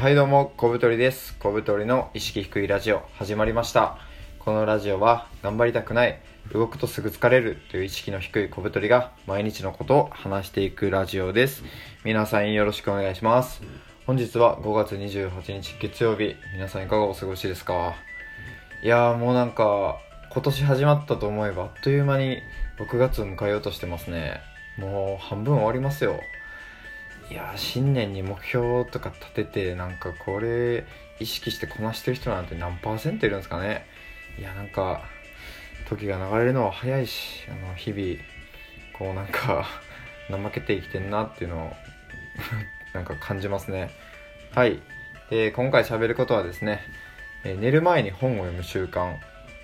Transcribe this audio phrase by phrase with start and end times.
[0.00, 1.36] はいどうも、小太りです。
[1.38, 3.98] 小太りの意識低いラジオ始まりました。
[4.38, 6.18] このラジオは頑張りたくない、
[6.54, 11.64] 動くとすぐ疲れるという意識の低い小太りが毎日のことを話していくラジオです。
[12.02, 13.60] 皆さんよろしくお願いします。
[14.06, 17.92] 本日は5月28日月曜日、皆さんいかがお過ごしですか？
[18.82, 19.98] いやーもうなんか、
[20.32, 22.38] 今年始まったと思えばあっという間に
[22.78, 24.40] 6月を迎えようとしてますね。
[24.78, 26.18] もう半分終わりますよ。
[27.30, 30.84] いや新年に目標とか立ててなんかこれ
[31.20, 33.86] 意識してこなしてる人なんて何パーセントいるんですかね。
[34.36, 35.02] いやなんか
[35.88, 38.16] 時が流れるのは早いしあの日々
[38.98, 39.66] こうなんか
[40.28, 41.76] 怠けて生きてんなっていうのを
[42.94, 43.90] なんか感じますね。
[44.52, 44.80] はい。
[45.30, 46.82] で今回喋ることはですね、
[47.44, 49.16] えー寝る前に本を読む習慣。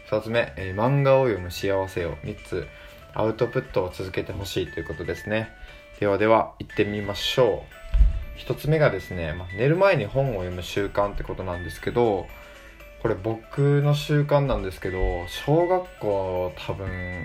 [0.08, 2.16] 2つ目、えー漫画を読む幸せを。
[2.18, 2.68] 3つ
[3.12, 5.50] アウトプットを続けてほしいということですね。
[5.98, 7.76] ではでは行ってみましょう。
[8.36, 12.26] 一つ目がですね、まあ、寝る前に本を読む習慣ってことなんですけど
[13.00, 17.24] これ僕の習慣なんですけど小学校多分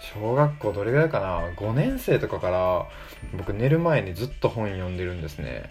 [0.00, 2.86] 小学校どれぐらいかな？5年生とかから
[3.36, 5.68] 僕寝る前にずっと本読んでるんですね。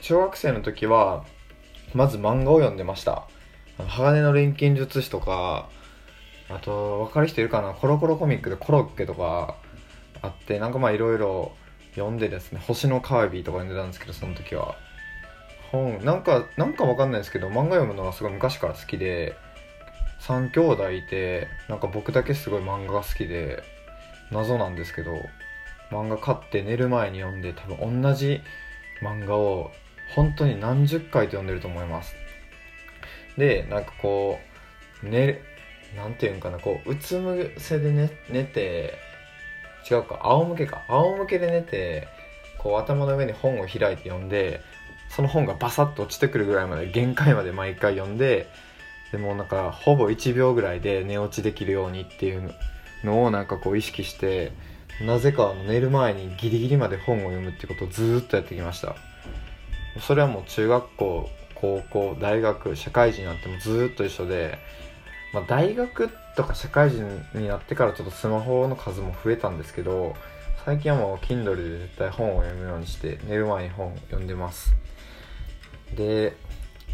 [0.00, 1.24] 小学生の時は
[1.92, 3.26] まず漫画を読んでました。
[3.88, 5.68] 鋼の錬金術師とか
[6.48, 7.72] あと分かる人いるかな？
[7.72, 9.56] コロコロコミックでコロッケとか
[10.24, 11.52] あってなんかまあいろいろ
[11.94, 14.76] 読んでですね星のカービィとか読んでたんですけどその時は。
[15.70, 19.34] 本なんかなんかわかんないですけど漫画読むのがすごい昔から好きで
[20.20, 23.62] 3兄弟いてなんか僕だけすごい漫画が好きで
[24.30, 25.12] 謎なんですけど
[25.90, 28.40] 漫画買って寝る前に読んで多分同じ
[29.02, 29.72] 漫画を
[30.14, 32.14] 本当に何十回と読んでると思います。
[33.36, 34.38] でなんかこ
[35.02, 35.40] う寝
[35.96, 38.94] なんていうんかなこううつむせで寝寝て
[39.90, 40.20] 違うか。
[40.24, 40.82] 仰向けか。
[40.88, 42.08] 仰向けで寝て
[42.58, 44.62] こう頭の上に本を開いて読んで
[45.10, 48.48] その本がバサッと落ちてくるぐらいまで限界まで毎回読んで
[49.12, 52.52] でもなんかほぼ1秒ぐらいで寝落ちできるようにっていう
[53.04, 54.52] のをなんかこう意識して
[55.04, 58.96] なぜか寝る前にギリギリまで本を読むってことをずっとやってきました。
[60.00, 64.58] それはもう中学校高校大学社会人なってもずっと一緒で
[65.34, 70.14] まあ、大学とか社会人になってからちょっとスマホの数も増えたんですけど
[70.64, 74.74] 最近はもう Kindle で絶対本を読むようにして寝る前に本を読んでます。
[75.94, 76.36] で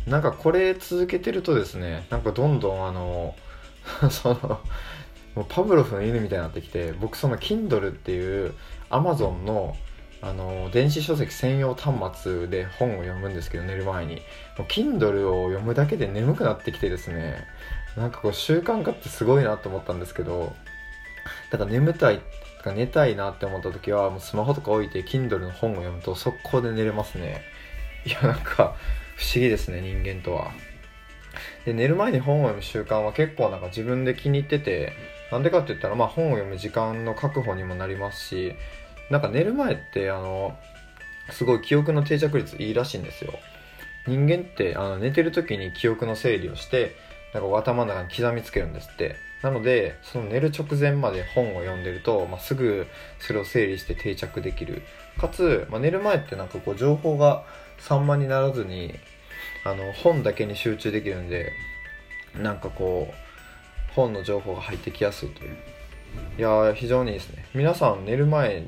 [0.06, 3.34] なんかこれ続けてるとですねなんかどんどんあの
[4.10, 4.60] その
[5.34, 8.54] もうパブロフの犬みたいになってきて僕その Kindle っていう
[8.90, 9.76] Amazon の
[10.22, 14.16] あの電子書籍専用端末で本を読むんですけど寝る前に。
[14.58, 17.46] もう Kindle を読むだけで眠くなってきてですね
[18.00, 20.54] なんかこう習慣化ってすごいなと思ったんですけど
[21.50, 22.20] だから眠たい
[22.58, 27.42] とか寝たいなって思った時はもうスマホとか置いて Kindle の本を読むと速攻で寝れますね。
[28.06, 28.74] いやなんか
[29.16, 30.50] 不思議ですね人間とは。
[31.64, 34.92] で寝る前に本を読む習慣は結構なんか自分で気に入ってて
[35.30, 38.54] なんでかって言ったらまあ本を読む時間の確保にもなりますし
[39.10, 40.56] なんか寝る前ってあの
[41.30, 43.32] すごい記憶の定着率いいらしいんですよ。
[44.06, 46.96] 人間ってあの寝てる時に記憶の整理をして
[47.34, 49.16] なんか頭の中に刻みつけるんですって。
[49.42, 52.86] なのでその寝る直前まで本を読んでると、まあ、すぐ
[53.18, 54.82] それを整理して定着できる。
[55.18, 57.44] かつ、まあ、寝る前ってなんかこう情報が
[57.78, 58.94] 散漫にならずに
[59.64, 61.52] あの本だけに集中できるんで
[62.34, 65.56] なんかこう本の情報が入ってきやすいという。
[66.38, 67.46] いや非常にいいですね。
[67.54, 68.64] 皆さん寝る前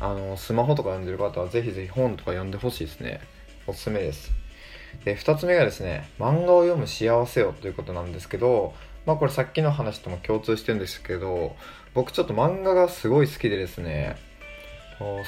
[0.00, 3.20] あのスマホとか読んでる方はぜひぜひ本とか読んでほしいですね。
[3.66, 4.39] おすすめです。
[5.04, 8.74] で2つ目がですね漫画を読む幸せをということなんですけど
[9.06, 11.56] まあこれさっきの話とも共通してるんですけど
[11.94, 14.16] 僕ちょっと漫画がすごい好きでですね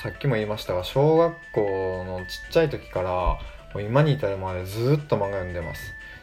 [0.02, 3.10] さっきも言いましたが小学校のちっちゃい時から
[3.72, 5.80] もう今に至るまでずっと漫画読んでます。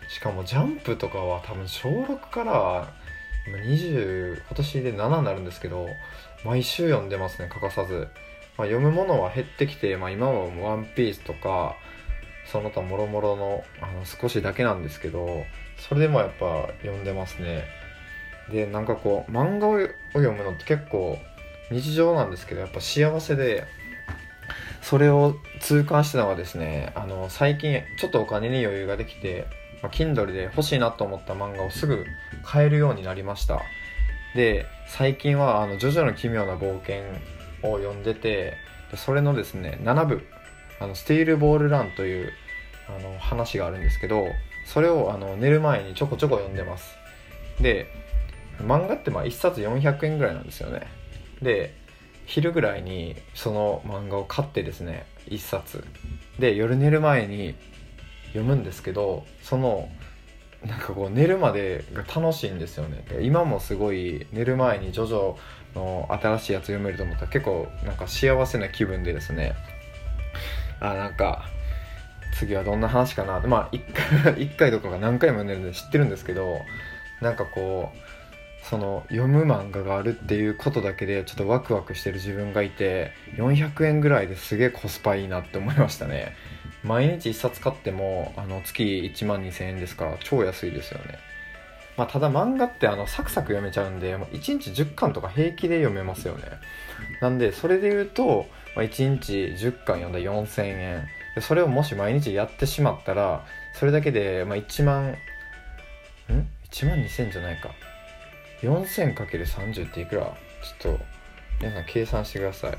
[0.09, 2.93] しかもジャンプとかは多分小6から
[3.47, 5.87] 今20今年で7になるんですけど
[6.43, 8.07] 毎週読んでますね欠かさず、
[8.57, 11.75] まあ、読むものは減ってきて、まあ、今は「ワンピースとか
[12.51, 15.45] その他もろもろのあの少しだけなんですけど
[15.77, 17.63] それでもやっぱ読んでますね。
[18.51, 19.77] でなんかこう漫画を
[20.13, 21.17] 読むのって結構
[21.69, 23.65] 日常なんですけどやっぱ幸せで
[24.81, 29.45] それを痛感したのがですねあの最近ちょっとお金に余裕ができて、
[29.83, 32.05] まあ、Kindle で欲しいなと思った漫画をすぐ
[32.43, 33.61] 買えるようになりました。
[34.35, 37.03] で最近は「あのジョジョの奇妙な冒険」
[37.61, 38.55] を読んでて
[38.95, 40.25] それのですね7部。
[40.81, 42.31] あのスティールボールランという
[42.97, 44.27] あの話があるんですけど
[44.65, 46.95] それをあの寝る前にちょこちょこ読んでます。
[47.61, 47.87] で
[48.59, 50.87] 漫画ってまあ1冊400円ぐらいなんですよね。
[51.41, 51.73] で
[52.25, 55.83] 昼ぐらいにその漫画を買ってですね1冊。
[56.37, 57.55] で夜寝る前に
[58.27, 59.89] 読むんですけどその
[60.65, 63.03] なんかこう寝るまでが楽しいんですよね。
[63.21, 65.35] 今もすごい寝る前にジョジョ
[65.75, 69.55] の新しいやつ読めると思ったら結構なんか幸せな気分でですね。
[70.81, 71.49] あなんか
[72.39, 73.41] 次はどんな話かな。
[73.41, 76.59] まあ1回 ,1 回とかが何回も読んでるんで知ってるんですけど
[77.21, 86.33] なんかこうその読む漫画があるっていうことだけでちょっとワクワクしてる自分がいて400円ぐらいですげえコスパいいなって思いましたね。
[86.81, 91.19] 毎日1冊買ってもあの月1万2000円ですから超安いですよね。
[91.97, 96.43] まあ、ただ漫画ってあのサクサク読めちゃうんで、1日10巻とか平気で読めますよね。
[97.19, 101.07] なんでそれで言うと、まあ、1日10巻読んだら4000円。
[101.41, 103.45] それをもし毎日やってしまったら
[103.75, 105.17] それだけで、まあ、1万ん
[106.71, 107.71] ？1万2000じゃないか。
[108.61, 110.35] 4000×30 っていくら？
[110.81, 111.03] ちょっと
[111.61, 112.71] 皆さん計算してください。
[112.71, 112.77] ちょ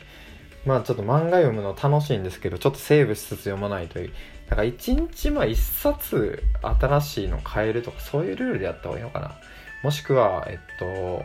[0.65, 4.13] まあちょっと漫画読むの楽しいんですけどちょっとセーブしつつ読まないという。
[4.49, 9.35] だから1日まあ1冊新しいの買えるとかそういうルールでやった方がいいのかな。
[9.83, 11.23] もしくはえっと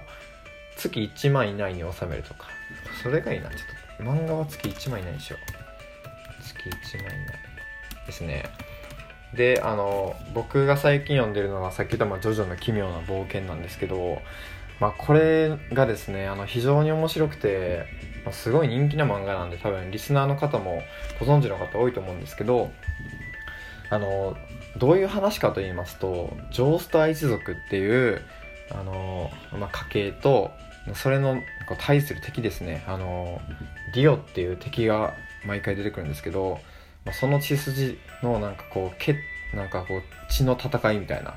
[0.76, 2.48] 月1万以内に収めるとか。
[3.02, 3.48] それがいいな。
[3.50, 5.54] ちょっと漫画は月1万以内にしよう。
[6.42, 7.34] 月1万以内
[8.06, 8.44] ですね。
[9.34, 14.20] であの僕が最近読んでるのがさっき言った「ジョジョの奇妙な冒険」なんですけど、
[14.80, 17.84] まあ、これがですねあの非常に面白くて、
[18.24, 20.82] まあ、すごい人気な漫画なんで多分リスナーの方も
[21.20, 22.70] ご存知の方多いと思うんですけど
[23.90, 24.36] あの
[24.76, 28.20] どういう話かと言いますとジョースター一族っていう
[28.70, 30.50] あの、まあ、家系と
[30.94, 31.40] それの
[31.78, 32.84] 対する敵ですね。
[32.86, 33.40] あの
[33.94, 35.14] ディオっていう敵が
[35.46, 36.58] 毎回出てくるんですけど
[37.04, 39.16] まあ、その血筋のなんかこうけ
[39.54, 41.34] なんかこう血の戦いみたいな。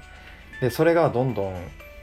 [0.62, 1.56] でそれがどんどん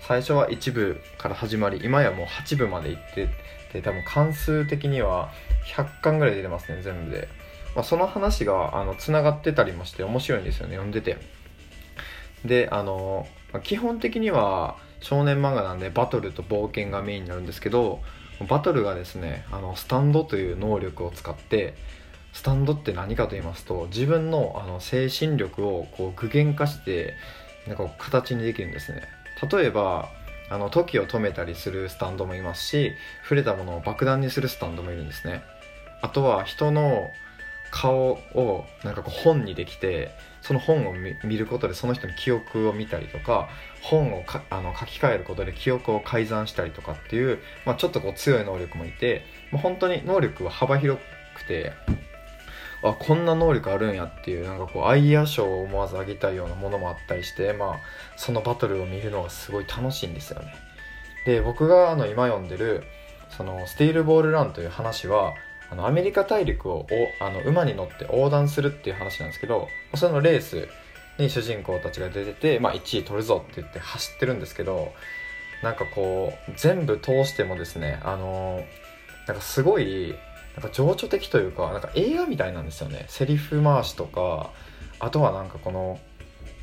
[0.06, 3.28] 最初は1部から始まり今やもう8部までいって
[3.72, 5.30] て多分関数的には
[5.74, 7.28] 100巻ぐらい出てますね全部で、
[7.74, 11.18] まあ、その話があのつながってたりもして面白いんですよね読んでて。
[12.44, 13.26] であの
[13.62, 18.00] 基本的には少年漫画なんでバトルと冒険がメインになるんですけど
[18.48, 21.74] バトルがですねあのスタンドという能力を使って
[22.34, 27.14] スタンドって何かと言いますと自分のあの精神力をこう具現化して
[27.66, 29.02] なんか形にできるんですね。
[29.46, 30.11] 例えば
[30.50, 32.93] あの時を止めたりするスタンドもいますし
[33.23, 35.43] 触れたものを爆弾にするスタンドもいるんですね。
[36.02, 37.11] あとは人の
[37.70, 40.12] 顔をなんかこう本にできて
[40.43, 43.49] その本を見ることでその人の記憶を見たりとか
[43.82, 51.00] 本をかあの書き換えることで記憶を改ざんしたりとかっていう、まあ、ちょっとこう強い能力もいてもう本当に能力は幅広
[51.35, 51.73] くて
[52.84, 57.81] あこんな能力あるんやっていうなんかこうアイア賞を思わずあげたいようなものもあったりしてまあ
[58.16, 60.54] そのバトルを見るのがすごい楽しいんですよね。
[61.25, 62.84] で僕があの今読んでる
[63.36, 65.32] そのスティールボールランという話は
[65.70, 66.86] あのアメリカ大陸を
[67.20, 70.69] あの馬に乗って横断するっていう話なんですけどそのレース
[71.19, 74.92] に主人公たちが出てて、まあ、1位取るぞって言って走ってるんですけど
[75.62, 78.62] なんかこう全部通してもですねあの
[79.26, 80.14] なんかすごい
[80.56, 83.06] なんか情緒的というかなんか映画みたいなんですよね。
[83.08, 84.50] セリフ回しとか
[85.00, 85.99] あとはなんかこの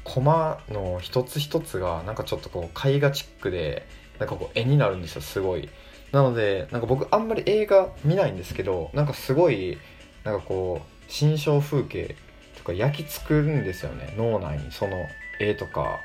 [0.04, 3.86] コマの一つ一つがなんかちょっとこう絵画チックで
[4.20, 5.70] なんかこう絵になるんですよすごい。
[6.12, 9.78] なのでなんか僕あんまり映画見ないんですけどなんかすごい
[10.24, 12.16] なんかこう心象風景
[12.58, 14.14] とか焼き付くんですよね。
[14.18, 14.98] 脳内にその
[15.40, 16.00] 絵とか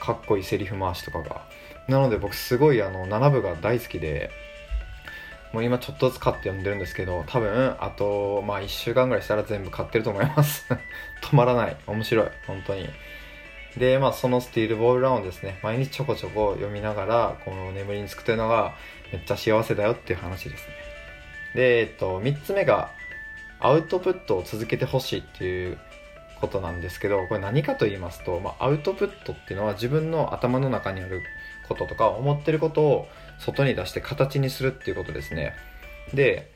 [0.00, 1.46] かっこいいセリフ回しとかが。
[1.88, 4.30] なので僕すごいあの7部が大好きで
[5.52, 10.66] もう今ちょっとずつ買って読んでるんですけど多分あとまあ1週間ぐらいしたら全部買ってると思います。
[11.22, 11.76] 止まらない。
[11.86, 12.28] 面白い。
[12.46, 12.88] 本当に。
[13.76, 15.58] でまあそのスティールボールラウンドですね。
[15.62, 18.74] 毎日ちょこちょこ読みながらこの眠りにつくというのが
[19.12, 20.74] めっちゃ幸せだよっていう話ですね。
[21.54, 22.90] でえっと3つ目が
[23.60, 25.78] アウトプットを続けてほしいっていう
[26.40, 31.22] ことなんですけどこれ何かと言いますと、まあ、アウトプットっていうのは自分の頭の中にある
[31.68, 35.54] こととか思ってることを外に出して形にするっていうことですね。
[36.14, 36.50] で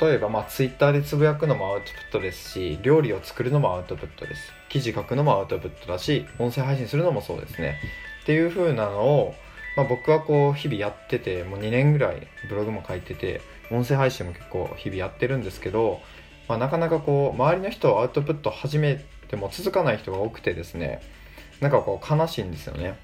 [0.00, 4.52] 例えばまあ Twitter でつぶやくのもアウトプットですし料理を作るのもアウトプットです。
[4.70, 7.78] 記事書くのもアウトプットだし音声配信するのもそうですね。
[8.22, 9.34] っていう風なのを、
[9.76, 16.00] まあ、僕はこう日々やっててもう2年ぐらいブログも書いてて音声配信も結構日々やってるんですけど、
[16.48, 21.02] まあ、なかなかこう周りの人をアウトプット始めても続かない人が多くてですね
[21.60, 22.98] なんかこう悲しいんですよね。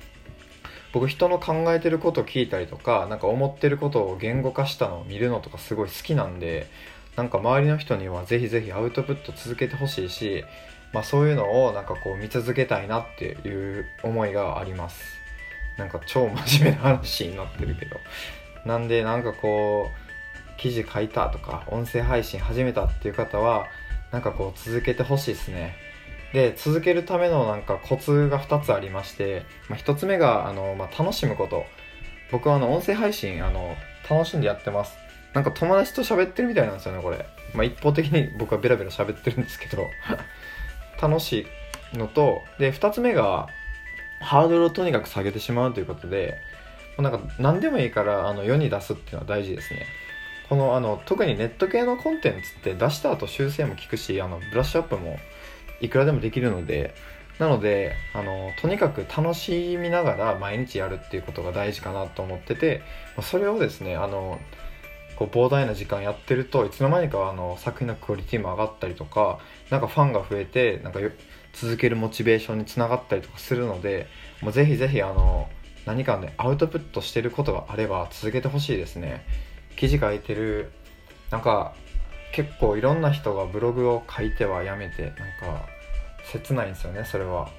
[0.92, 6.68] 僕人の考えてることを聞いたりとかなんか思ってることを言語化したのを見るのとかすごい好きなんで
[7.16, 10.44] なんか周りの人にはぜひぜひアウトプット続けてほしいし、
[10.92, 15.02] まあ、そういうのをなんかこう見続けたいなっていう思いがあります。
[15.76, 17.97] なんか超真面目な話になってるけど。
[18.64, 23.66] なんでなんかこう記事書いたとか音声配信始めたっていう方は
[24.12, 25.75] なんかこう続けてほしいですね。
[26.32, 31.64] で続けるためのなんかコツが2つありまして、まあ、1つ目があの、まあ、楽しむこと。
[32.30, 33.75] 僕はあの音声配信あの
[34.08, 34.96] 楽しんでやってます。
[35.34, 39.88] なんか友達と喋ってるみたいなんですよねこれ、まあ、一方的に僕はベラベラ喋ってるんですけど。
[41.00, 41.46] 楽し
[41.94, 43.49] いのとで2つ目が
[44.20, 46.37] ハードルをとにかく下げてしまうということで
[46.99, 49.87] なんか何でもいいからあの世に出すっていうのは大事ですね。
[50.50, 55.18] このあの特にネット系のコンテンツって出した後修正も効くしあのブラッシュアップも
[55.80, 56.94] いくらでもできるので
[57.38, 62.82] なのであのとにかく楽しみながら毎日やるっていうことが大事かなと思ってて
[63.22, 64.38] それをですねあの
[65.16, 69.38] こう膨大な時間やってるといつの間にかあの作品のクオリティも上がったりとか
[69.70, 71.00] なんかファンが増えてなんか
[71.52, 74.06] 続けるモチベーションにつながったりとかするので
[74.42, 75.49] もうぜひぜひあの
[75.87, 79.25] 何かねアウトプットしてることがあれば続けてほしいですね。
[79.76, 80.72] 記事書いてる
[81.30, 81.75] なんか
[82.32, 85.66] 結構いろんな人がブログを書いてはやめてなんか
[86.25, 87.50] 切ないんですよねそれは。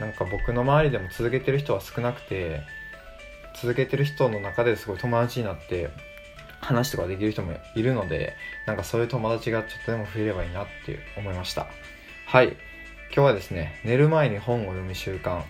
[0.00, 2.60] なんか僕の周りでも続けてる人は少なくて
[3.60, 5.88] 続けてる人の中ですごい友達になって
[6.60, 8.34] 話とかできる人もいるので
[8.66, 11.66] なんかそういう友達がちょっとでも増えればいいなって思いました。
[12.26, 12.56] はい。
[13.14, 15.42] 今日はですね寝る前に本を読む習慣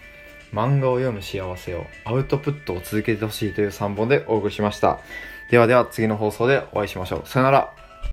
[0.53, 5.01] 漫画を読む幸せをアウトプットを続けてほしいという3本でお送りしました。
[5.51, 7.29] ではでは次の放送でお会いしましょう。
[7.29, 7.76] さよなら。